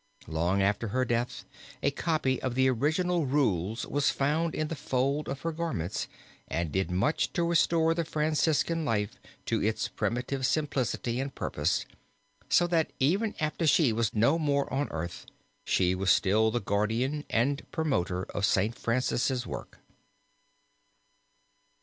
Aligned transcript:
Long 0.25 0.63
after 0.63 0.87
her 0.87 1.05
death 1.05 1.45
a 1.83 1.91
copy 1.91 2.41
of 2.41 2.55
the 2.55 2.67
original 2.67 3.27
rules 3.27 3.85
was 3.85 4.09
found 4.09 4.55
in 4.55 4.67
the 4.67 4.75
fold 4.75 5.29
of 5.29 5.41
her 5.41 5.51
garments 5.51 6.07
and 6.47 6.71
did 6.71 6.89
much 6.89 7.31
to 7.33 7.43
restore 7.45 7.93
the 7.93 8.03
Franciscan 8.03 8.83
life 8.83 9.19
to 9.45 9.61
its 9.63 9.89
primitive 9.89 10.43
simplicity 10.47 11.19
and 11.19 11.35
purpose, 11.35 11.85
so 12.49 12.65
that 12.65 12.91
even 12.99 13.35
after 13.39 13.67
she 13.67 13.93
was 13.93 14.15
no 14.15 14.39
more 14.39 14.67
on 14.73 14.89
earth, 14.89 15.27
she 15.65 15.93
was 15.93 16.09
still 16.09 16.49
the 16.49 16.59
guardian 16.59 17.23
and 17.29 17.69
promoter 17.71 18.23
of 18.31 18.43
St. 18.43 18.73
Francis' 18.73 19.45
work. 19.45 19.77